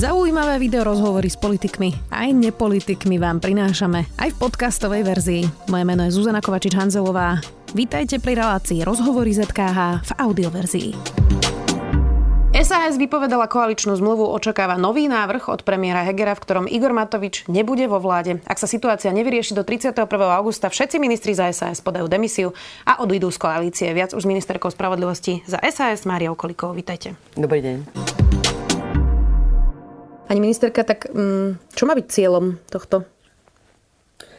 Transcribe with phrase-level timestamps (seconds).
[0.00, 5.42] Zaujímavé video rozhovory s politikmi aj nepolitikmi vám prinášame aj v podcastovej verzii.
[5.68, 7.44] Moje meno je Zuzana Kovačič-Hanzelová.
[7.76, 10.90] Vítajte pri relácii Rozhovory ZKH v audioverzii.
[12.64, 17.84] SAS vypovedala koaličnú zmluvu, očakáva nový návrh od premiéra Hegera, v ktorom Igor Matovič nebude
[17.84, 18.40] vo vláde.
[18.48, 20.00] Ak sa situácia nevyrieši do 31.
[20.32, 22.56] augusta, všetci ministri za SAS podajú demisiu
[22.88, 23.92] a odídu z koalície.
[23.92, 26.72] Viac už s ministerkou spravodlivosti za SAS Mária Okolikovou.
[26.72, 27.20] Vítajte.
[27.36, 28.39] Dobrý deň.
[30.30, 33.02] Pani ministerka, tak mm, čo má byť cieľom tohto?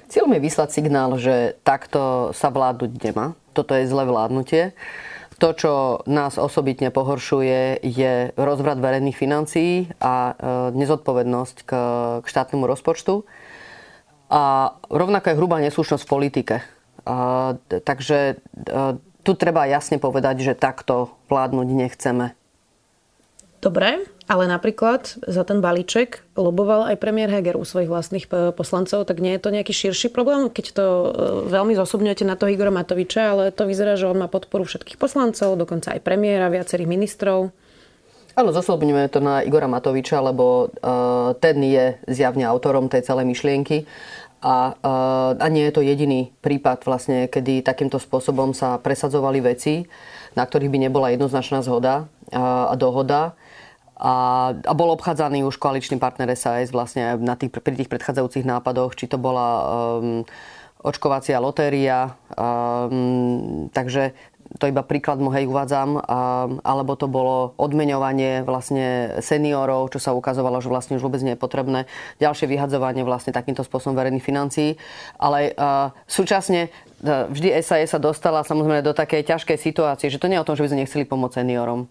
[0.08, 3.36] Cieľom je vyslať signál, že takto sa vládnuť nemá.
[3.52, 4.72] Toto je zlé vládnutie.
[5.44, 10.34] To, čo nás osobitne pohoršuje, je rozvrat verejných financií a e,
[10.80, 11.72] nezodpovednosť k,
[12.24, 13.28] štátnemu rozpočtu.
[14.32, 16.56] A rovnako je hrubá neslušnosť v politike.
[17.68, 18.36] Takže e,
[19.28, 22.32] tu treba jasne povedať, že takto vládnuť nechceme.
[23.62, 29.06] Dobre, ale napríklad za ten balíček loboval aj premiér Heger u svojich vlastných e, poslancov,
[29.06, 31.08] tak nie je to nejaký širší problém, keď to e,
[31.46, 35.62] veľmi zosobňujete na toho Igora Matoviča, ale to vyzerá, že on má podporu všetkých poslancov,
[35.62, 37.54] dokonca aj premiéra, viacerých ministrov.
[38.34, 43.84] Áno, zosobňujeme to na Igora Matoviča, lebo uh, ten je zjavne autorom tej celej myšlienky.
[44.42, 44.74] A,
[45.38, 49.86] a nie je to jediný prípad, vlastne, kedy takýmto spôsobom sa presadzovali veci,
[50.34, 53.38] na ktorých by nebola jednoznačná zhoda uh, a dohoda
[54.02, 54.14] a,
[54.58, 59.06] a bol obchádzaný už koaličný partner SAS vlastne na tých, pri tých predchádzajúcich nápadoch, či
[59.06, 59.48] to bola
[60.02, 60.26] um,
[60.82, 62.18] očkovacia lotéria.
[62.34, 64.18] Um, takže
[64.60, 66.04] to iba príklad mu hej uvádzam,
[66.60, 71.40] alebo to bolo odmeňovanie vlastne seniorov, čo sa ukazovalo, že vlastne už vôbec nie je
[71.40, 71.88] potrebné.
[72.20, 74.76] Ďalšie vyhadzovanie vlastne takýmto spôsobom verejných financií.
[75.16, 76.68] Ale a, súčasne
[77.06, 80.60] vždy SAS sa dostala samozrejme do takej ťažkej situácie, že to nie je o tom,
[80.60, 81.88] že by sme nechceli pomôcť seniorom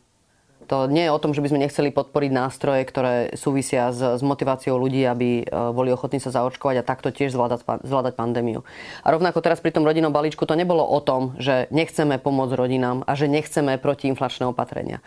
[0.66, 4.22] to nie je o tom, že by sme nechceli podporiť nástroje, ktoré súvisia s, s
[4.22, 8.62] motiváciou ľudí, aby e, boli ochotní sa zaočkovať a takto tiež zvládať, zvládať pandémiu.
[9.00, 13.03] A rovnako teraz pri tom rodinnom balíčku to nebolo o tom, že nechceme pomôcť rodinám
[13.09, 15.00] a že nechceme protiinflačné opatrenia.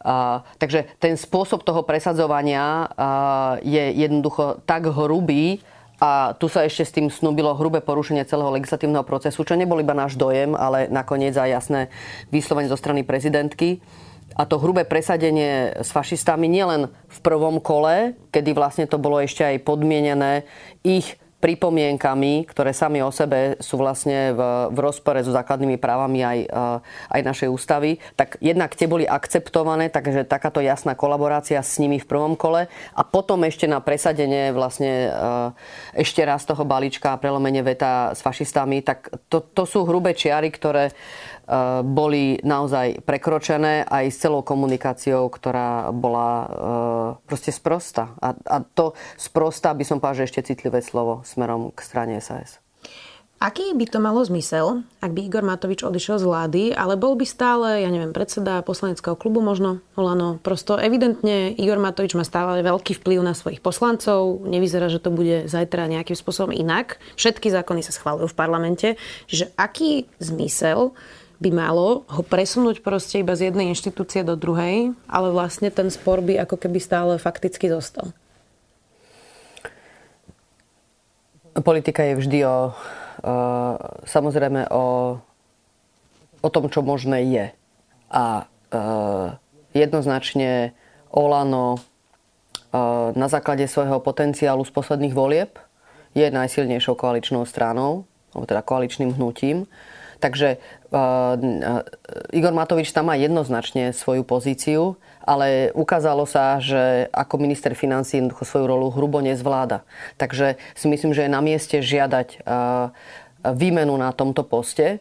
[0.00, 5.60] Uh, takže ten spôsob toho presadzovania uh, je jednoducho tak hrubý,
[6.00, 9.92] a tu sa ešte s tým snúbilo hrubé porušenie celého legislatívneho procesu, čo nebol iba
[9.92, 11.80] náš dojem, ale nakoniec aj jasné
[12.32, 13.84] vyslovenie zo strany prezidentky
[14.36, 19.42] a to hrubé presadenie s fašistami nielen v prvom kole, kedy vlastne to bolo ešte
[19.42, 20.46] aj podmienené
[20.86, 24.40] ich pripomienkami, ktoré sami o sebe sú vlastne v,
[24.70, 29.88] v rozpore so základnými právami aj, eh, aj našej ústavy, tak jednak tie boli akceptované,
[29.88, 35.08] takže takáto jasná kolaborácia s nimi v prvom kole a potom ešte na presadenie vlastne
[35.08, 40.12] eh, ešte raz toho balíčka a prelomenie veta s fašistami, tak to, to sú hrubé
[40.12, 40.92] čiary, ktoré
[41.82, 46.48] boli naozaj prekročené aj s celou komunikáciou, ktorá bola eh,
[47.26, 48.14] proste sprosta.
[48.22, 52.62] A, a to sprosta by som povedal, že ešte citlivé slovo smerom k strane SAS.
[53.40, 57.24] Aký by to malo zmysel, ak by Igor Matovič odišiel z vlády, ale bol by
[57.24, 60.36] stále, ja neviem, predseda poslaneckého klubu možno, Olano.
[60.44, 64.44] Prosto evidentne Igor Matovič má stále veľký vplyv na svojich poslancov.
[64.44, 67.00] Nevyzerá, že to bude zajtra nejakým spôsobom inak.
[67.16, 68.88] Všetky zákony sa schválujú v parlamente.
[69.24, 70.92] Čiže aký zmysel
[71.40, 76.20] by malo ho presunúť proste iba z jednej inštitúcie do druhej, ale vlastne ten spor
[76.20, 78.12] by ako keby stále fakticky zostal.
[81.56, 83.74] Politika je vždy o, uh,
[84.04, 85.18] samozrejme o,
[86.44, 87.46] o tom, čo možné je.
[88.12, 89.34] A uh,
[89.72, 90.76] jednoznačne
[91.10, 95.58] Olano uh, na základe svojho potenciálu z posledných volieb
[96.14, 99.66] je najsilnejšou koaličnou stranou, alebo teda koaličným hnutím.
[100.20, 100.60] Takže
[100.92, 101.40] uh,
[102.30, 108.44] Igor Matovič tam má jednoznačne svoju pozíciu, ale ukázalo sa, že ako minister financí jednoducho
[108.44, 109.82] svoju rolu hrubo nezvláda.
[110.20, 112.92] Takže si myslím, že je na mieste žiadať uh,
[113.56, 115.00] výmenu na tomto poste.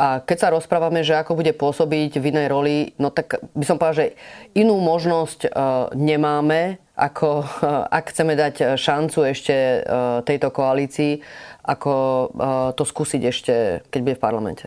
[0.00, 3.76] A keď sa rozprávame, že ako bude pôsobiť v inej roli, no tak by som
[3.76, 4.16] povedal, že
[4.56, 11.20] inú možnosť uh, nemáme, ako uh, ak chceme dať šancu ešte uh, tejto koalícii,
[11.70, 11.92] ako
[12.74, 13.54] to skúsiť ešte,
[13.94, 14.66] keď bude v parlamente.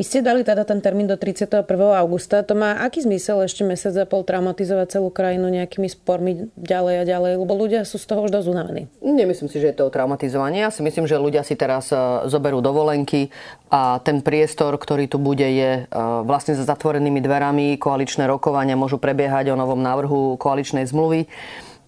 [0.00, 1.60] Vy ste dali teda ten termín do 31.
[1.92, 2.40] augusta.
[2.40, 7.04] To má aký zmysel ešte mesiac a pol traumatizovať celú krajinu nejakými spormi ďalej a
[7.04, 7.32] ďalej?
[7.36, 8.88] Lebo ľudia sú z toho už dosť unavení.
[9.04, 10.64] Nemyslím si, že je to traumatizovanie.
[10.64, 12.00] Ja si myslím, že ľudia si teraz e,
[12.32, 13.28] zoberú dovolenky
[13.68, 15.92] a ten priestor, ktorý tu bude, je e,
[16.24, 17.76] vlastne za zatvorenými dverami.
[17.76, 21.28] Koaličné rokovania môžu prebiehať o novom návrhu koaličnej zmluvy.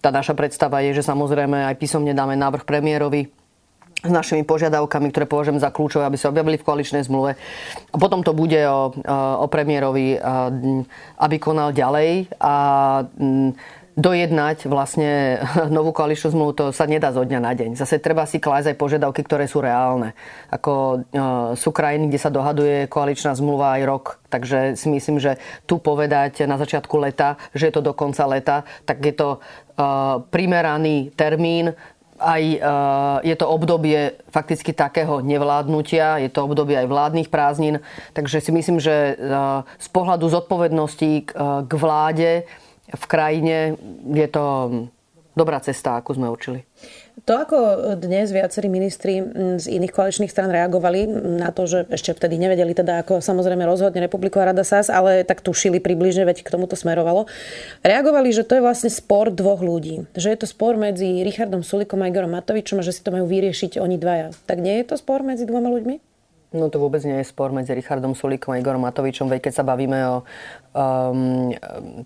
[0.05, 3.41] Tá naša predstava je, že samozrejme aj písomne dáme návrh premiérovi
[4.03, 7.39] s našimi požiadavkami, ktoré považujem za kľúčové, aby sa objavili v koaličnej zmluve.
[7.89, 8.91] A potom to bude o,
[9.39, 10.19] o premiérovi,
[11.17, 12.27] aby konal ďalej.
[12.43, 12.53] A
[13.93, 15.41] dojednať vlastne
[15.75, 17.77] novú koaličnú zmluvu, to sa nedá zo dňa na deň.
[17.77, 20.17] Zase treba si klásť aj požiadavky, ktoré sú reálne.
[20.49, 20.97] Ako e,
[21.57, 24.05] sú krajiny, kde sa dohaduje koaličná zmluva aj rok.
[24.29, 25.37] Takže si myslím, že
[25.69, 29.39] tu povedať na začiatku leta, že je to do konca leta, tak je to e,
[30.33, 31.77] primeraný termín,
[32.23, 32.57] aj e,
[33.27, 37.83] je to obdobie fakticky takého nevládnutia, je to obdobie aj vládnych prázdnin,
[38.15, 39.19] takže si myslím, že
[39.77, 41.11] z pohľadu zodpovednosti
[41.67, 42.47] k vláde
[42.87, 43.75] v krajine
[44.11, 44.45] je to
[45.35, 46.63] dobrá cesta, ako sme učili.
[47.23, 47.57] To, ako
[47.95, 49.21] dnes viacerí ministri
[49.61, 51.05] z iných koaličných stran reagovali
[51.37, 55.45] na to, že ešte vtedy nevedeli teda, ako samozrejme rozhodne Republiková rada SAS, ale tak
[55.45, 57.29] tušili približne, veď k tomu to smerovalo.
[57.85, 60.09] Reagovali, že to je vlastne spor dvoch ľudí.
[60.17, 63.29] Že je to spor medzi Richardom Sulikom a Igorom Matovičom a že si to majú
[63.29, 64.33] vyriešiť oni dvaja.
[64.49, 66.12] Tak nie je to spor medzi dvoma ľuďmi?
[66.53, 69.63] No to vôbec nie je spor medzi Richardom Sulíkom a Igorom Matovičom, veď keď sa
[69.65, 71.49] bavíme o um,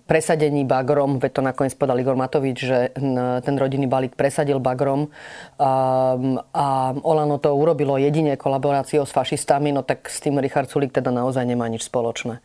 [0.08, 2.96] presadení Bagrom, veď to nakoniec povedal Igor Matovič, že
[3.44, 6.66] ten rodinný balík presadil Bagrom um, a
[7.04, 11.44] Olano to urobilo jedine kolaboráciou s fašistami, no tak s tým Richard Sulík teda naozaj
[11.44, 12.40] nemá nič spoločné.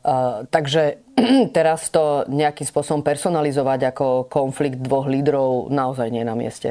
[0.00, 1.04] Uh, takže
[1.56, 6.70] teraz to nejakým spôsobom personalizovať ako konflikt dvoch lídrov naozaj nie je na mieste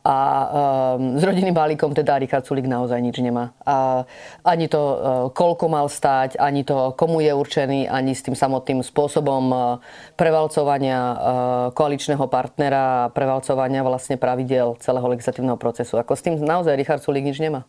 [0.00, 0.16] a
[0.96, 3.52] um, s rodinným balíkom teda Richard Sulik naozaj nič nemá.
[3.68, 4.08] A
[4.48, 4.96] ani to, uh,
[5.28, 9.60] koľko mal stáť, ani to, komu je určený, ani s tým samotným spôsobom uh,
[10.16, 11.16] prevalcovania uh,
[11.76, 16.00] koaličného partnera a prevalcovania vlastne pravidel celého legislatívneho procesu.
[16.00, 17.68] Ako s tým naozaj Richard Sulik nič nemá.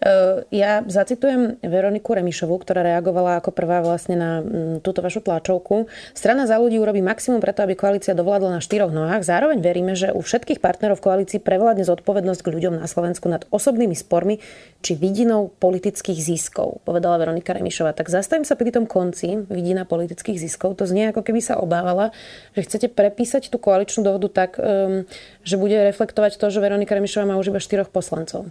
[0.00, 5.92] Eh, ja zacitujem Veroniku Remišovú, ktorá reagovala ako prvá vlastne na mm, túto vašu tlačovku.
[6.16, 9.28] Strana za ľudí urobí maximum preto, aby koalícia dovládla na štyroch nohách.
[9.28, 13.44] Zároveň veríme, že u všetkých partnerov v koalícii prevládne zodpovednosť k ľuďom na Slovensku nad
[13.52, 14.40] osobnými spormi
[14.80, 17.92] či vidinou politických ziskov, povedala Veronika Remišová.
[17.92, 20.80] Tak zastavím sa pri tom konci vidina politických ziskov.
[20.80, 22.08] To znie ako keby sa obávala,
[22.56, 25.04] že chcete prepísať tú koaličnú dohodu tak, um,
[25.44, 28.48] že bude reflektovať to, že Veronika Remišová má už iba štyroch poslancov.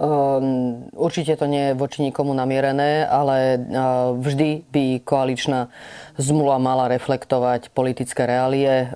[0.00, 3.60] Ehm, určite to nie je voči nikomu namierené, ale
[4.16, 5.68] vždy by koaličná
[6.16, 8.92] zmluva mala reflektovať politické reálie,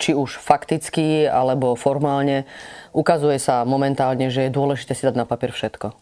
[0.00, 2.48] či už fakticky alebo formálne.
[2.96, 5.92] Ukazuje sa momentálne, že je dôležité si dať na papier všetko.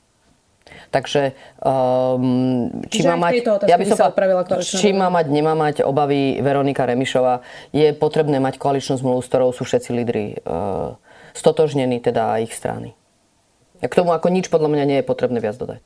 [0.89, 4.09] Takže um, či, má mať, ja by som
[4.65, 7.45] či má mať, nemá mať obavy Veronika Remišová,
[7.77, 10.97] je potrebné mať koaličnú zmluvu, s ktorou sú všetci lídry uh,
[11.37, 12.98] stotožnení, teda ich strany.
[13.79, 15.79] K tomu ako nič podľa mňa nie je potrebné viac dodať.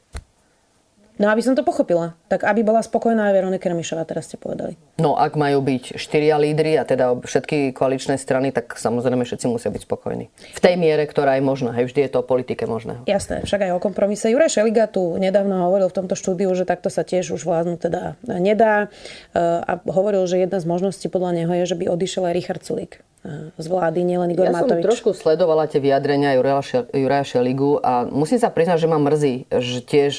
[1.20, 4.80] No aby som to pochopila, tak aby bola spokojná aj Veronika Remišová, teraz ste povedali.
[4.96, 9.68] No ak majú byť štyria lídry a teda všetky koaličné strany, tak samozrejme všetci musia
[9.68, 10.32] byť spokojní.
[10.32, 11.76] V tej miere, ktorá je možná.
[11.76, 13.04] Hej, vždy je to o politike možné.
[13.04, 14.32] Jasné, však aj o kompromise.
[14.32, 18.16] Juraj Šeliga tu nedávno hovoril v tomto štúdiu, že takto sa tiež už vládnu teda
[18.24, 18.88] nedá
[19.36, 22.62] e, a hovoril, že jedna z možností podľa neho je, že by odišiel aj Richard
[22.64, 24.80] Sulik e, z vlády, nielen Igor ja Matovič.
[24.80, 29.52] Ja som trošku sledovala tie vyjadrenia Juraja Šeligu a musím sa priznať, že ma mrzí,
[29.52, 30.12] že tiež,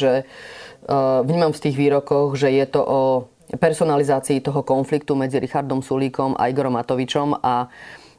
[1.24, 3.02] vnímam v tých výrokoch, že je to o
[3.54, 7.70] personalizácii toho konfliktu medzi Richardom Sulíkom a Igorom Matovičom a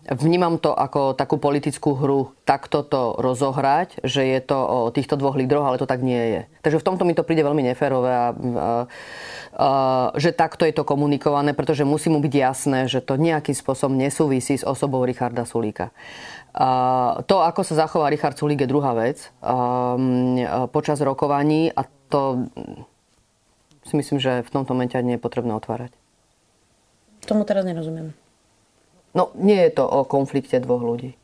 [0.04, 5.32] Vnímam to ako takú politickú hru, takto to rozohrať, že je to o týchto dvoch
[5.32, 6.40] lídroch, ale to tak nie je.
[6.60, 9.68] Takže v tomto mi to príde veľmi neférové a, a, a
[10.20, 14.60] že takto je to komunikované, pretože musí mu byť jasné, že to nejakým spôsobom nesúvisí
[14.60, 15.88] s osobou Richarda Sulíka.
[16.52, 19.96] A, to, ako sa zachová Richard Sulík, je druhá vec a,
[20.68, 22.46] počas rokovaní a to
[23.82, 25.90] si myslím, že v tomto momente nie je potrebné otvárať.
[27.26, 28.14] Tomu teraz nerozumiem.
[29.18, 31.18] No, nie je to o konflikte dvoch ľudí.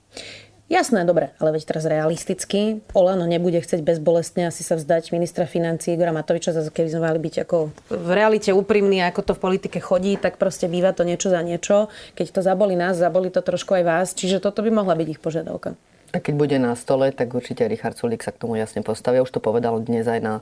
[0.70, 2.78] Jasné, dobre, ale veď teraz realisticky.
[2.94, 7.18] Olano nebude chcieť bezbolestne asi sa vzdať ministra financí Igora Matoviča, zase keby sme mali
[7.18, 7.56] byť ako
[7.90, 11.90] v realite úprimní, ako to v politike chodí, tak proste býva to niečo za niečo.
[12.14, 15.18] Keď to zaboli nás, zaboli to trošku aj vás, čiže toto by mohla byť ich
[15.18, 15.75] požiadavka.
[16.11, 19.23] A keď bude na stole, tak určite Richard Sulik sa k tomu jasne postaví.
[19.23, 20.35] Už to povedal dnes aj na,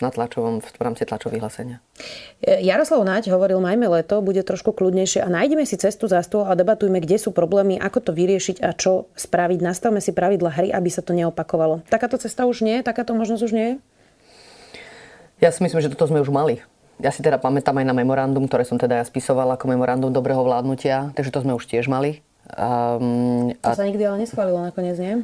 [0.00, 1.82] na tlačovom, v rámci tlačových hlasenia.
[2.40, 6.54] Jaroslav Naď hovoril, majme leto, bude trošku kľudnejšie a nájdeme si cestu za stôl a
[6.54, 9.58] debatujme, kde sú problémy, ako to vyriešiť a čo spraviť.
[9.58, 11.82] Nastavme si pravidla hry, aby sa to neopakovalo.
[11.90, 12.80] Takáto cesta už nie?
[12.86, 13.74] Takáto možnosť už nie je?
[15.42, 16.62] Ja si myslím, že toto sme už mali.
[17.00, 20.44] Ja si teda pamätám aj na memorandum, ktoré som teda ja spisovala ako memorandum dobrého
[20.44, 22.20] vládnutia, takže to sme už tiež mali.
[22.50, 23.78] Um, to a...
[23.78, 25.22] sa nikdy ale neschválilo nakoniec, nie?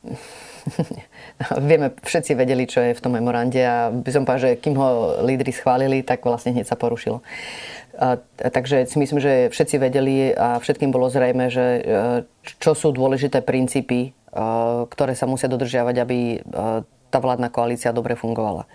[1.68, 5.18] Vieme, všetci vedeli, čo je v tom memorande a by som povedal, že kým ho
[5.24, 7.24] lídry schválili, tak vlastne hneď sa porušilo.
[7.96, 11.82] A, takže si myslím, že všetci vedeli a všetkým bolo zrejme, že e,
[12.60, 14.10] čo sú dôležité princípy, e,
[14.88, 16.38] ktoré sa musia dodržiavať, aby e,
[17.10, 18.68] tá vládna koalícia dobre fungovala.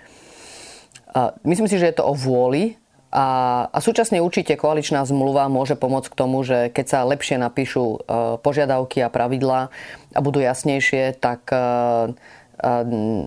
[1.16, 2.76] A myslím si, že je to o vôli
[3.16, 3.28] A,
[3.72, 7.98] a súčasne určite koaličná zmluva môže pomôcť k tomu, že keď sa lepšie napíšu e,
[8.44, 9.72] požiadavky a pravidlá
[10.12, 12.12] a budú jasnejšie, tak e,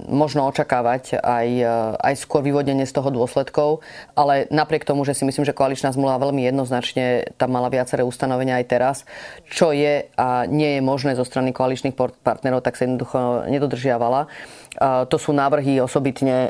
[0.09, 1.49] možno očakávať aj,
[2.01, 3.85] aj skôr vyvodenie z toho dôsledkov,
[4.17, 8.57] ale napriek tomu, že si myslím, že koaličná zmluva veľmi jednoznačne tam mala viaceré ustanovenia
[8.57, 8.97] aj teraz,
[9.53, 11.93] čo je a nie je možné zo strany koaličných
[12.25, 14.33] partnerov, tak sa jednoducho nedodržiavala.
[14.81, 16.49] To sú návrhy osobitne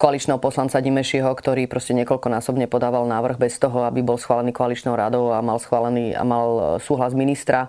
[0.00, 5.30] koaličného poslanca Dimešiho, ktorý proste niekoľkonásobne podával návrh bez toho, aby bol schválený koaličnou radou
[5.30, 7.68] a mal schválený a mal súhlas ministra.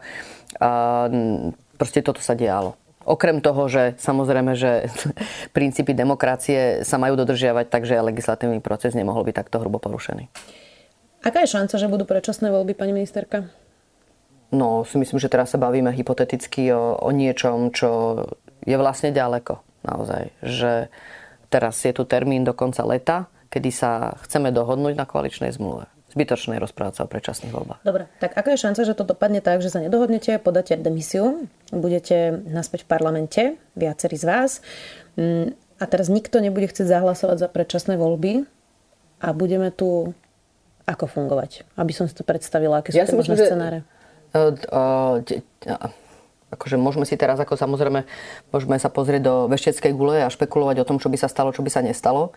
[1.78, 2.87] Proste toto sa dialo.
[3.08, 4.92] Okrem toho, že samozrejme, že
[5.58, 10.28] princípy demokracie sa majú dodržiavať, takže legislatívny proces nemohol byť takto hrubo porušený.
[11.24, 13.48] Aká je šanca, že budú predčasné voľby, pani ministerka?
[14.52, 18.22] No, si myslím, že teraz sa bavíme hypoteticky o, o niečom, čo
[18.64, 19.60] je vlastne ďaleko.
[19.88, 20.24] Naozaj.
[20.44, 20.72] Že
[21.48, 26.58] teraz je tu termín do konca leta, kedy sa chceme dohodnúť na koaličnej zmluve zbytočné
[26.58, 27.86] rozprávať sa o predčasných voľbách.
[27.86, 32.42] Dobre, tak aká je šanca, že to dopadne tak, že sa nedohodnete, podáte demisiu, budete
[32.50, 33.42] naspäť v parlamente,
[33.78, 34.52] viacerí z vás,
[35.14, 38.50] mm, a teraz nikto nebude chcieť zahlasovať za predčasné voľby
[39.22, 40.18] a budeme tu
[40.90, 41.70] ako fungovať?
[41.78, 43.86] Aby som si to predstavila, aké sú ja tie možné scenáre.
[44.34, 45.22] Uh,
[46.52, 48.08] akože môžeme si teraz ako samozrejme,
[48.50, 51.62] môžeme sa pozrieť do vešteckej gule a špekulovať o tom, čo by sa stalo, čo
[51.62, 52.32] by sa nestalo.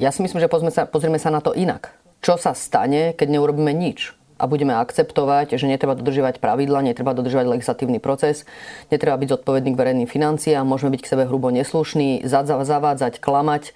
[0.00, 1.92] Ja si myslím, že pozrieme sa, pozrieme sa na to inak
[2.22, 7.46] čo sa stane, keď neurobíme nič a budeme akceptovať, že netreba dodržiavať pravidla, netreba dodržiavať
[7.46, 8.42] legislatívny proces,
[8.90, 13.70] netreba byť zodpovedný k verejným financiám, môžeme byť k sebe hrubo neslušní, zavádzať, klamať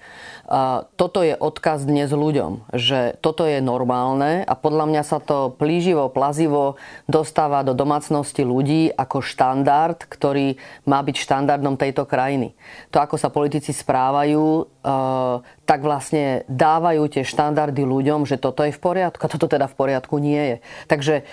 [0.95, 6.07] toto je odkaz dnes ľuďom, že toto je normálne a podľa mňa sa to plíživo,
[6.07, 10.55] plazivo dostáva do domácnosti ľudí ako štandard, ktorý
[10.87, 12.55] má byť štandardom tejto krajiny.
[12.95, 14.63] To, ako sa politici správajú, e,
[15.67, 19.75] tak vlastne dávajú tie štandardy ľuďom, že toto je v poriadku a toto teda v
[19.75, 20.57] poriadku nie je.
[20.87, 21.23] Takže e,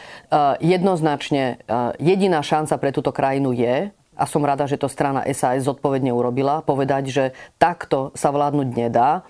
[0.58, 5.66] jednoznačne e, jediná šanca pre túto krajinu je, a som rada, že to strana SAS
[5.66, 7.24] zodpovedne urobila, povedať, že
[7.58, 9.26] takto sa vládnuť nedá.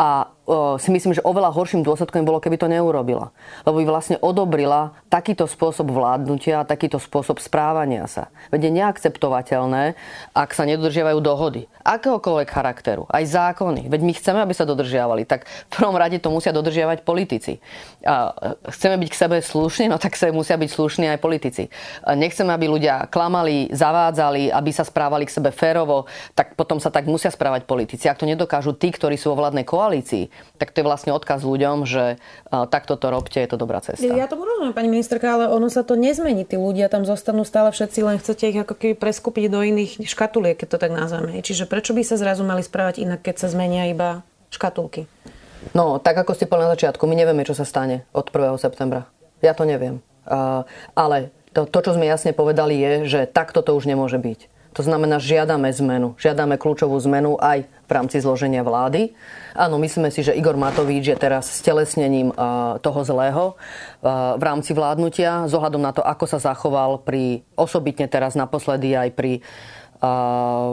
[0.00, 0.32] A
[0.82, 3.30] si myslím, že oveľa horším dôsledkom bolo, keby to neurobila.
[3.62, 8.34] Lebo by vlastne odobrila takýto spôsob vládnutia, takýto spôsob správania sa.
[8.50, 9.94] Veď je neakceptovateľné,
[10.34, 11.70] ak sa nedodržiavajú dohody.
[11.86, 13.06] Akéhokoľvek charakteru.
[13.06, 13.86] Aj zákony.
[13.86, 15.30] Veď my chceme, aby sa dodržiavali.
[15.30, 17.62] Tak v prvom rade to musia dodržiavať politici.
[18.02, 18.34] A
[18.66, 21.70] chceme byť k sebe slušní, no tak sa musia byť slušní aj politici.
[22.02, 26.90] A nechceme, aby ľudia klamali, zavádzali, aby sa správali k sebe férovo, tak potom sa
[26.90, 28.10] tak musia správať politici.
[28.10, 31.84] Ak to nedokážu tí, ktorí sú vo vládnej koalícii, tak to je vlastne odkaz ľuďom,
[31.88, 32.20] že
[32.50, 34.06] takto to robte, je to dobrá cesta.
[34.06, 36.46] Ja to rozumiem, pani ministerka, ale ono sa to nezmení.
[36.46, 40.54] Tí ľudia tam zostanú stále všetci, len chcete ich ako keby preskúpiť do iných škatuliek,
[40.54, 41.40] keď to tak nazveme.
[41.42, 44.22] Čiže prečo by sa zrazu mali správať inak, keď sa zmenia iba
[44.54, 45.10] škatulky?
[45.72, 48.58] No, tak ako ste povedali na začiatku, my nevieme, čo sa stane od 1.
[48.58, 49.06] septembra.
[49.40, 50.02] Ja to neviem.
[50.26, 50.62] Uh,
[50.94, 54.50] ale to, to, čo sme jasne povedali, je, že takto to už nemôže byť.
[54.72, 56.16] To znamená, žiadame zmenu.
[56.16, 59.12] Žiadame kľúčovú zmenu aj v rámci zloženia vlády.
[59.52, 62.32] Áno, myslíme si, že Igor Matovič je teraz stelesnením
[62.80, 63.60] toho zlého
[64.36, 69.32] v rámci vládnutia, z na to, ako sa zachoval pri, osobitne teraz naposledy aj pri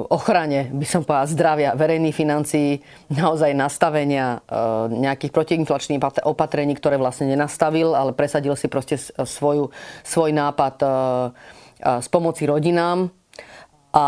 [0.10, 2.82] ochrane, by som povedala, zdravia verejných financií,
[3.14, 4.42] naozaj nastavenia
[4.90, 9.70] nejakých protiinflačných opatrení, ktoré vlastne nenastavil, ale presadil si proste svoju,
[10.02, 10.76] svoj nápad
[11.78, 13.14] z pomoci rodinám,
[13.90, 14.06] a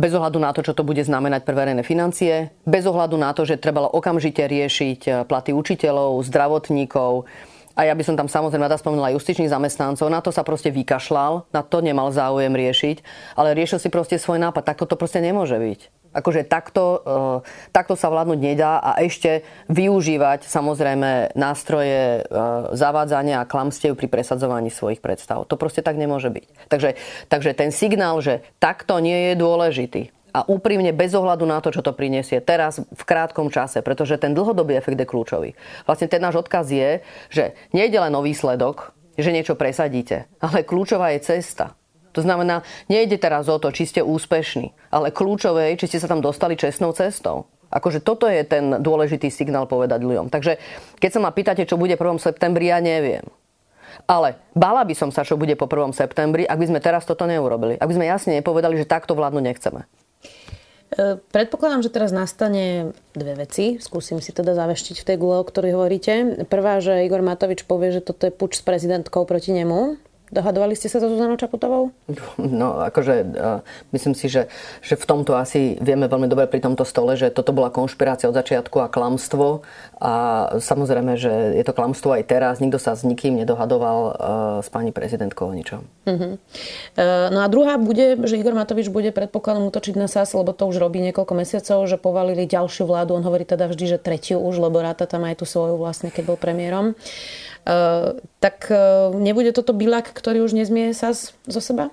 [0.00, 3.44] bez ohľadu na to, čo to bude znamenať pre verejné financie, bez ohľadu na to,
[3.44, 7.28] že trebalo okamžite riešiť eh, platy učiteľov, zdravotníkov,
[7.78, 11.48] a ja by som tam samozrejme rada spomenula justičných zamestnancov, na to sa proste vykašľal,
[11.48, 12.96] na to nemal záujem riešiť,
[13.40, 14.68] ale riešil si proste svoj nápad.
[14.68, 15.99] Takto to proste nemôže byť.
[16.10, 22.40] Akože takto, e, takto sa vládnuť nedá a ešte využívať samozrejme nástroje e,
[22.74, 25.46] zavádzania a klamstiev pri presadzovaní svojich predstav.
[25.46, 26.46] To proste tak nemôže byť.
[26.66, 26.90] Takže,
[27.30, 31.82] takže ten signál, že takto nie je dôležitý, a úprimne bez ohľadu na to, čo
[31.82, 35.58] to prinesie teraz v krátkom čase, pretože ten dlhodobý efekt je kľúčový.
[35.90, 37.02] Vlastne ten náš odkaz je,
[37.34, 41.74] že nejde len o výsledok, že niečo presadíte, ale kľúčová je cesta.
[42.12, 46.10] To znamená, nejde teraz o to, či ste úspešní, ale kľúčové je, či ste sa
[46.10, 47.46] tam dostali čestnou cestou.
[47.70, 50.26] Akože toto je ten dôležitý signál povedať ľuďom.
[50.26, 50.58] Takže
[50.98, 52.18] keď sa ma pýtate, čo bude 1.
[52.18, 53.22] septembri, ja neviem.
[54.10, 55.94] Ale bala by som sa, čo bude po 1.
[55.94, 57.78] septembri, ak by sme teraz toto neurobili.
[57.78, 59.86] Ak by sme jasne nepovedali, že takto vládnu nechceme.
[60.90, 63.78] E, predpokladám, že teraz nastane dve veci.
[63.78, 66.42] Skúsim si teda zaveštiť v tej gule, o ktorej hovoríte.
[66.50, 70.86] Prvá, že Igor Matovič povie, že toto je puč s prezidentkou proti nemu Dohadovali ste
[70.86, 71.90] sa so Zuzanou Čaputovou?
[72.38, 74.46] No, akože uh, myslím si, že,
[74.78, 78.38] že v tomto asi vieme veľmi dobre pri tomto stole, že toto bola konšpirácia od
[78.38, 79.66] začiatku a klamstvo.
[79.98, 80.12] A
[80.62, 82.62] samozrejme, že je to klamstvo aj teraz.
[82.62, 84.12] Nikto sa s nikým nedohadoval uh,
[84.62, 85.82] s pani prezidentkou o ničom.
[86.06, 86.38] Uh-huh.
[86.94, 90.70] Uh, no a druhá bude, že Igor Matovič bude predpokladom útočiť na SAS, lebo to
[90.70, 93.18] už robí niekoľko mesiacov, že povalili ďalšiu vládu.
[93.18, 96.22] On hovorí teda vždy, že tretiu už, lebo ráta tam aj tú svoju vlastne, keď
[96.30, 96.94] bol premiérom.
[97.66, 101.92] Uh, tak uh, nebude toto bilak, ktorý už nezmie sa zo seba?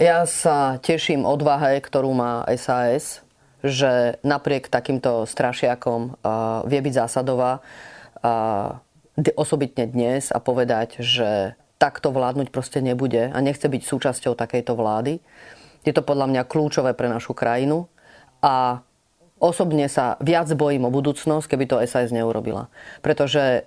[0.00, 3.20] Ja sa teším odvahe, ktorú má SAS,
[3.60, 7.60] že napriek takýmto strašiakom uh, vie byť zásadová
[9.32, 15.24] osobitne dnes a povedať, že takto vládnuť proste nebude a nechce byť súčasťou takejto vlády.
[15.88, 17.88] Je to podľa mňa kľúčové pre našu krajinu
[18.44, 18.84] a
[19.40, 22.68] osobne sa viac bojím o budúcnosť, keby to SAS neurobila.
[23.00, 23.64] Pretože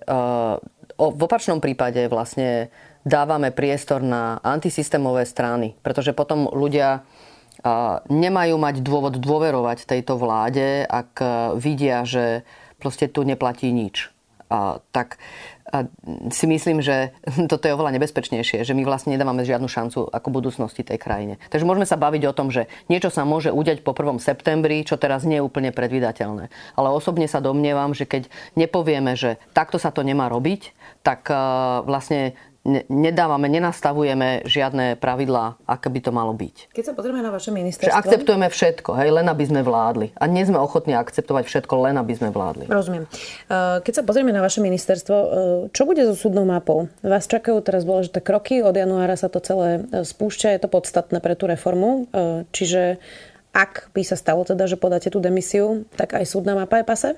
[0.95, 2.69] v opačnom prípade vlastne
[3.01, 7.03] dávame priestor na antisystémové strany, pretože potom ľudia
[8.07, 11.11] nemajú mať dôvod dôverovať tejto vláde, ak
[11.57, 12.45] vidia, že
[12.77, 14.12] proste tu neplatí nič.
[14.93, 15.17] Tak
[16.29, 17.15] si myslím, že
[17.51, 21.41] toto je oveľa nebezpečnejšie, že my vlastne nedávame žiadnu šancu ako budúcnosti tej krajine.
[21.49, 24.21] Takže môžeme sa baviť o tom, že niečo sa môže udiať po 1.
[24.21, 26.53] septembri, čo teraz nie je úplne predvydateľné.
[26.77, 31.27] Ale osobne sa domnievam, že keď nepovieme, že takto sa to nemá robiť, tak
[31.89, 32.37] vlastne
[32.87, 36.71] nedávame, nenastavujeme žiadne pravidlá, aké by to malo byť.
[36.71, 37.91] Keď sa pozrieme na vaše ministerstvo...
[37.91, 40.15] Že akceptujeme všetko, hej, len aby sme vládli.
[40.15, 42.71] A nie sme ochotní akceptovať všetko, len aby sme vládli.
[42.71, 43.03] Rozumiem.
[43.83, 45.27] Keď sa pozrieme na vaše ministerstvo, e,
[45.75, 46.87] čo bude so súdnou mapou?
[47.03, 51.19] Vás čakajú teraz dôležité kroky, od januára sa to celé e, spúšťa, je to podstatné
[51.19, 52.07] pre tú reformu.
[52.15, 53.03] E, čiže
[53.51, 57.09] ak by sa stalo teda, že podáte tú demisiu, tak aj súdna mapa je pase?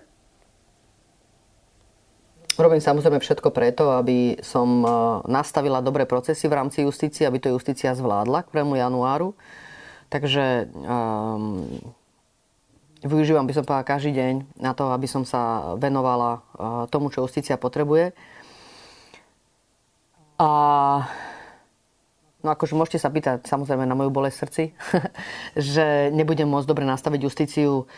[2.55, 4.87] Robím samozrejme všetko preto, aby som e,
[5.27, 8.79] nastavila dobré procesy v rámci justície, aby to justícia zvládla k 1.
[8.79, 9.35] januáru.
[10.07, 11.65] Takže um,
[13.03, 17.25] využívam by som povedal každý deň na to, aby som sa venovala uh, tomu, čo
[17.25, 18.13] justícia potrebuje.
[20.39, 20.49] A
[22.45, 24.63] No akože môžete sa pýtať samozrejme na moju bolesť srdci,
[25.73, 27.89] že nebudem môcť dobre nastaviť justíciu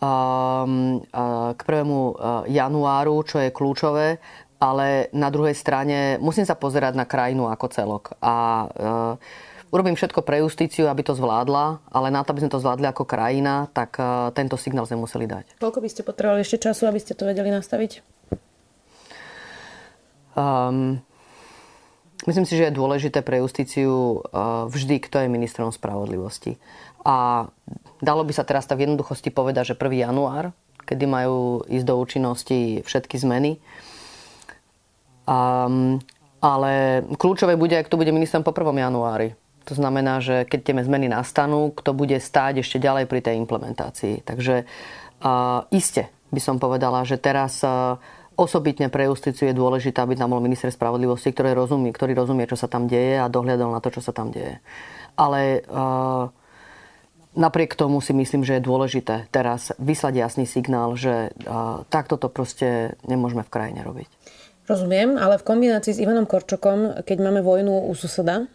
[0.00, 1.88] k 1.
[1.88, 4.20] Uh, januáru, čo je kľúčové,
[4.60, 8.04] ale na druhej strane musím sa pozerať na krajinu ako celok.
[8.20, 8.34] A
[8.68, 12.86] uh, urobím všetko pre justíciu, aby to zvládla, ale na to, aby sme to zvládli
[12.88, 13.96] ako krajina, tak
[14.32, 15.60] tento signál sme museli dať.
[15.60, 18.00] Koľko by ste potrebovali ešte času, aby ste to vedeli nastaviť?
[20.36, 21.00] Um,
[22.28, 24.20] myslím si, že je dôležité pre justíciu
[24.68, 26.60] vždy, kto je ministrom spravodlivosti.
[27.04, 27.48] A
[28.00, 30.08] dalo by sa teraz tak v jednoduchosti povedať, že 1.
[30.08, 30.52] január,
[30.86, 33.58] kedy majú ísť do účinnosti všetky zmeny.
[35.26, 35.98] Um,
[36.38, 38.70] ale kľúčové bude, ak to bude ministrom po 1.
[38.70, 39.34] januári.
[39.66, 44.22] To znamená, že keď tie zmeny nastanú, kto bude stáť ešte ďalej pri tej implementácii.
[44.22, 47.98] Takže uh, iste by som povedala, že teraz uh,
[48.38, 52.54] osobitne pre justíciu je dôležité, aby tam bol minister spravodlivosti, ktorý rozumie, ktorý rozumie, čo
[52.54, 54.62] sa tam deje a dohľadal na to, čo sa tam deje.
[55.18, 56.30] Ale uh,
[57.36, 61.36] Napriek tomu si myslím, že je dôležité teraz vyslať jasný signál, že
[61.92, 64.08] takto to proste nemôžeme v krajine robiť.
[64.66, 68.48] Rozumiem, ale v kombinácii s Ivanom Korčokom, keď máme vojnu u suseda,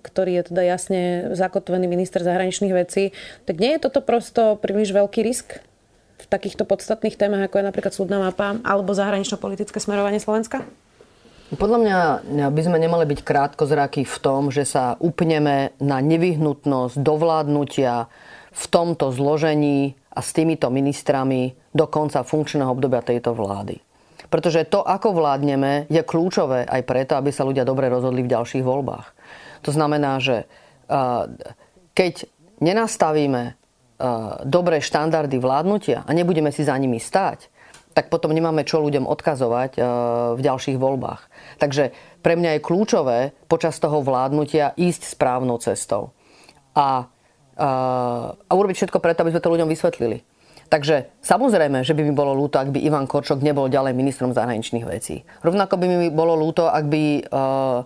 [0.00, 1.00] ktorý je teda jasne
[1.34, 3.10] zakotvený minister zahraničných vecí,
[3.44, 5.58] tak nie je toto prosto príliš veľký risk
[6.18, 10.62] v takýchto podstatných témach, ako je napríklad súdna mapa alebo zahranično-politické smerovanie Slovenska?
[11.54, 11.98] Podľa mňa
[12.50, 18.10] by sme nemali byť krátkozraky v tom, že sa upneme na nevyhnutnosť dovládnutia
[18.54, 23.82] v tomto zložení a s týmito ministrami do konca funkčného obdobia tejto vlády.
[24.30, 28.66] Pretože to, ako vládneme, je kľúčové aj preto, aby sa ľudia dobre rozhodli v ďalších
[28.66, 29.06] voľbách.
[29.66, 30.46] To znamená, že
[31.94, 32.14] keď
[32.62, 33.54] nenastavíme
[34.42, 37.46] dobré štandardy vládnutia a nebudeme si za nimi stáť,
[37.94, 39.78] tak potom nemáme čo ľuďom odkazovať
[40.34, 41.30] v ďalších voľbách.
[41.62, 46.10] Takže pre mňa je kľúčové počas toho vládnutia ísť správnou cestou.
[46.74, 47.06] A,
[47.54, 47.68] a,
[48.34, 50.26] a urobiť všetko preto, aby sme to ľuďom vysvetlili.
[50.66, 54.82] Takže samozrejme, že by mi bolo ľúto, ak by Ivan Korčok nebol ďalej ministrom zahraničných
[54.88, 55.22] vecí.
[55.44, 57.84] Rovnako by mi bolo ľúto, ak by uh,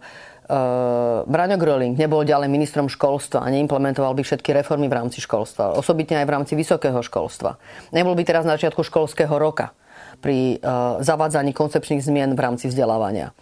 [0.49, 5.77] uh, Braňo Gröling nebol ďalej ministrom školstva a neimplementoval by všetky reformy v rámci školstva,
[5.77, 7.61] osobitne aj v rámci vysokého školstva.
[7.93, 9.75] Nebol by teraz na začiatku školského roka
[10.19, 13.33] pri uh, zavádzaní koncepčných zmien v rámci vzdelávania.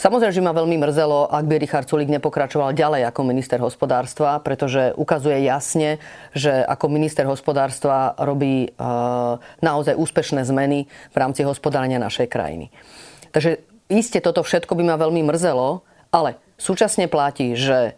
[0.00, 4.96] Samozrejme, že ma veľmi mrzelo, ak by Richard Sulik nepokračoval ďalej ako minister hospodárstva, pretože
[4.96, 6.00] ukazuje jasne,
[6.32, 12.72] že ako minister hospodárstva robí uh, naozaj úspešné zmeny v rámci hospodárenia našej krajiny.
[13.28, 13.60] Takže
[13.92, 17.96] iste toto všetko by ma veľmi mrzelo, ale Súčasne platí, že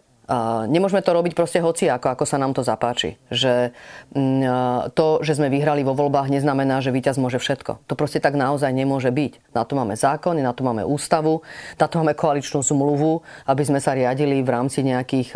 [0.67, 3.19] nemôžeme to robiť proste hoci ako, ako sa nám to zapáči.
[3.31, 7.85] Že uh, to, že sme vyhrali vo voľbách, neznamená, že víťaz môže všetko.
[7.87, 9.53] To proste tak naozaj nemôže byť.
[9.53, 11.45] Na to máme zákony, na to máme ústavu,
[11.77, 15.35] na to máme koaličnú zmluvu, aby sme sa riadili v rámci nejakých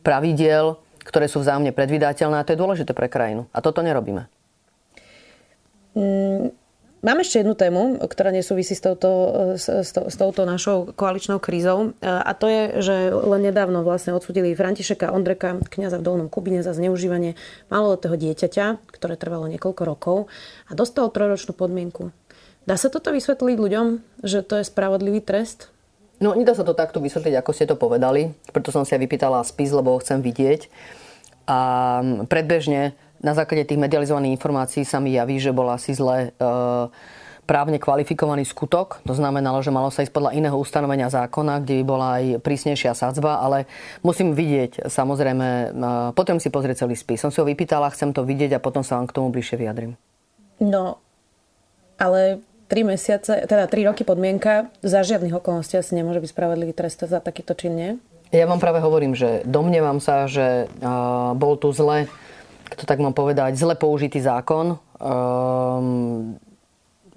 [0.00, 3.46] pravidiel, ktoré sú vzájomne predvydateľné a to je dôležité pre krajinu.
[3.54, 4.26] A toto nerobíme.
[5.96, 6.65] Mm
[7.04, 9.10] Mám ešte jednu tému, ktorá nesúvisí s touto,
[9.60, 11.92] s, s, s touto našou koaličnou krízou.
[12.00, 16.72] A to je, že len nedávno vlastne odsudili Františeka Ondreka, kniaza v Dolnom Kubine za
[16.72, 17.36] zneužívanie
[17.68, 20.16] maloletého dieťaťa, ktoré trvalo niekoľko rokov
[20.66, 22.10] a dostal trojročnú podmienku.
[22.66, 23.86] Dá sa toto vysvetliť ľuďom,
[24.26, 25.70] že to je spravodlivý trest?
[26.18, 28.32] No, nedá sa to takto vysvetliť, ako ste to povedali.
[28.50, 30.72] Preto som si aj vypýtala spis, lebo ho chcem vidieť.
[31.46, 31.58] A
[32.26, 36.48] predbežne na základe tých medializovaných informácií sa mi javí, že bol asi zle e,
[37.46, 39.00] právne kvalifikovaný skutok.
[39.06, 42.92] To znamenalo, že malo sa ísť podľa iného ustanovenia zákona, kde by bola aj prísnejšia
[42.92, 43.70] sadzba, ale
[44.02, 45.66] musím vidieť, samozrejme, e,
[46.12, 47.22] potom si pozrieť celý spis.
[47.22, 49.94] Som si ho vypýtala, chcem to vidieť a potom sa vám k tomu bližšie vyjadrím.
[50.58, 50.98] No,
[51.96, 57.06] ale 3 mesiace, teda 3 roky podmienka, za žiadnych okolností asi nemôže byť spravodlivý trest
[57.06, 57.90] za takýto čin, nie?
[58.34, 62.10] Ja vám práve hovorím, že domnievam sa, že uh, bol tu zle
[62.74, 64.82] to tak mám povedať, zle použitý zákon.
[64.98, 66.40] Um,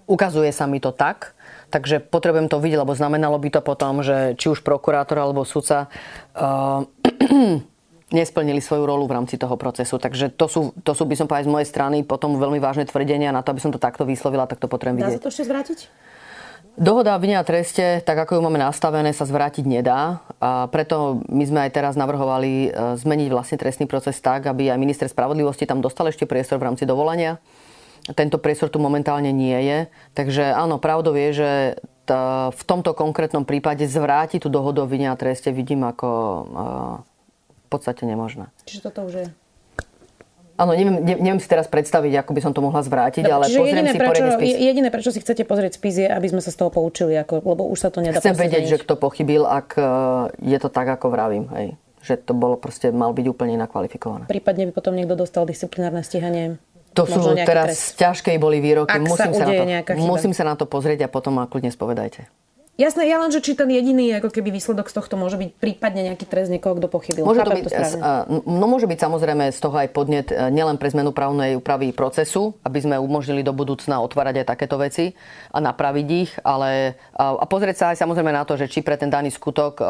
[0.06, 1.34] ukazuje sa mi to tak,
[1.74, 5.90] takže potrebujem to vidieť, lebo znamenalo by to potom, že či už prokurátor alebo sudca
[6.38, 6.86] uh,
[8.18, 10.02] nesplnili svoju rolu v rámci toho procesu.
[10.02, 13.30] Takže to sú, to sú by som povedať z mojej strany potom veľmi vážne tvrdenia.
[13.30, 15.18] Na to, aby som to takto vyslovila, tak to potrebujem vidieť.
[15.18, 16.09] Dá sa to ešte zvrátiť?
[16.80, 20.24] Dohoda o a treste, tak ako ju máme nastavené, sa zvrátiť nedá.
[20.39, 24.80] A preto my sme aj teraz navrhovali e, zmeniť vlastne trestný proces tak, aby aj
[24.80, 27.44] minister spravodlivosti tam dostal ešte priestor v rámci dovolania.
[28.15, 29.80] Tento priestor tu momentálne nie je.
[30.15, 31.50] Takže áno, pravdou je, že
[32.50, 36.42] v tomto konkrétnom prípade zvrátiť tú dohodu o vine a treste vidím ako e,
[37.60, 38.48] v podstate nemožné.
[38.63, 39.28] Čiže toto už je
[40.60, 43.80] Áno, neviem, neviem si teraz predstaviť, ako by som to mohla zvrátiť, no, ale pozriem
[43.80, 44.56] jediné, si prečo, spis.
[44.60, 47.63] Jediné, prečo si chcete pozrieť spis, je, aby sme sa z toho poučili, ako, lebo
[47.72, 49.84] už sa to nedá Chcem vedieť, že kto pochybil, ak e,
[50.43, 51.48] je to tak, ako vravím.
[51.56, 51.80] Hej.
[52.04, 54.28] Že to bolo proste, mal byť úplne inak kvalifikované.
[54.28, 56.60] Prípadne by potom niekto dostal disciplinárne stíhanie.
[56.91, 57.95] To sú teraz trest.
[57.95, 59.00] ťažké boli výroky.
[59.00, 59.63] Ak musím sa, sa, na to,
[59.95, 62.28] musím sa na to pozrieť a potom ma kľudne spovedajte.
[62.80, 66.08] Jasné, ja len, že či ten jediný ako keby výsledok z tohto môže byť prípadne
[66.08, 67.28] nejaký trest niekoho, kto pochybil.
[67.28, 68.00] Môže to byť, to
[68.48, 72.56] no môže byť samozrejme z toho aj podnet e, nielen pre zmenu právnej úpravy procesu,
[72.63, 75.12] aby sme umožnili do budúcna otvárať aj takéto veci
[75.52, 79.12] a napraviť ich, ale a pozrieť sa aj samozrejme na to, že či pre ten
[79.12, 79.86] daný skutok e,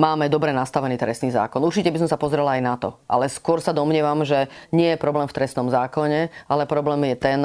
[0.00, 1.60] máme dobre nastavený trestný zákon.
[1.60, 5.02] Určite by som sa pozrela aj na to, ale skôr sa domnievam, že nie je
[5.02, 7.44] problém v trestnom zákone, ale problém je ten,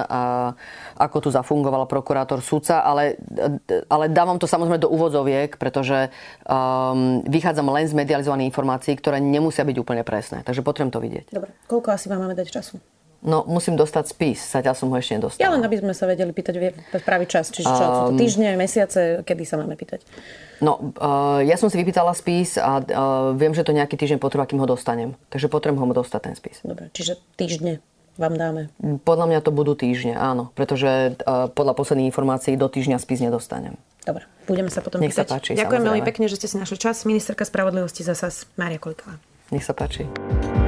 [0.95, 3.19] ako tu zafungoval prokurátor sudca, ale,
[3.67, 6.13] e, ale dávam to samozrejme samozrejme do úvodzoviek, pretože
[6.45, 10.45] um, vychádzam len z medializovaných informácií, ktoré nemusia byť úplne presné.
[10.45, 11.25] Takže potrebujem to vidieť.
[11.33, 12.77] Dobre, koľko asi vám máme dať času?
[13.19, 15.43] No, musím dostať spis, zatiaľ som ho ešte nedostal.
[15.43, 19.27] Ja len, aby sme sa vedeli pýtať v pravý čas, čiže čo, um, týždne, mesiace,
[19.27, 20.07] kedy sa máme pýtať?
[20.63, 24.47] No, uh, ja som si vypýtala spis a uh, viem, že to nejaký týždeň potrvá,
[24.47, 25.19] kým ho dostanem.
[25.33, 26.63] Takže potrebujem ho dostať ten spis.
[26.63, 27.83] Dobre, čiže týždne
[28.15, 28.61] vám dáme?
[29.03, 30.55] Podľa mňa to budú týždne, áno.
[30.55, 33.75] Pretože uh, podľa posledných informácií do týždňa spis nedostanem.
[34.03, 35.27] Dobre, budeme sa potom Nech pýtať.
[35.27, 37.03] sa páči, Ďakujem veľmi pekne, že ste si našli čas.
[37.03, 39.19] Ministerka spravodlivosti zasa Mária Koliková.
[39.49, 40.05] Nech sa páči.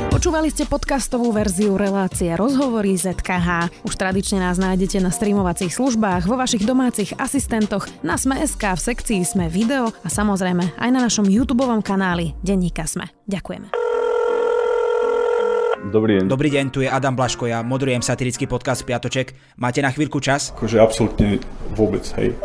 [0.10, 3.82] Počúvali ste podcastovú verziu relácie Rozhovory ZKH.
[3.86, 9.22] Už tradične nás nájdete na streamovacích službách, vo vašich domácich asistentoch, na Sme.sk, v sekcii
[9.24, 13.10] Sme video a samozrejme aj na našom YouTube kanáli Denníka Sme.
[13.30, 13.91] Ďakujeme.
[15.90, 16.30] Dobrý deň.
[16.30, 19.34] Dobrý deň, tu je Adam Blaško, ja moderujem satirický podcast Piatoček.
[19.58, 20.54] Máte na chvíľku čas?
[20.54, 21.42] Akože absolútne
[21.74, 22.38] vôbec, hej.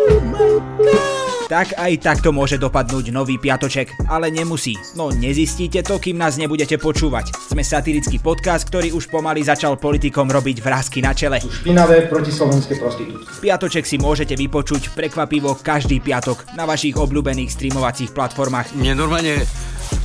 [1.47, 4.75] Tak aj takto môže dopadnúť nový piatoček, ale nemusí.
[4.97, 7.37] No nezistíte to, kým nás nebudete počúvať.
[7.53, 11.39] Sme satirický podcast, ktorý už pomaly začal politikom robiť vrázky na čele.
[11.39, 13.31] Špinavé protislovenské prostitútky.
[13.45, 18.75] Piatoček si môžete vypočuť prekvapivo každý piatok na vašich obľúbených streamovacích platformách.
[18.75, 19.45] Mne normálne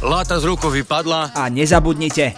[0.05, 1.33] láta z rukou vypadla.
[1.33, 2.37] A nezabudnite,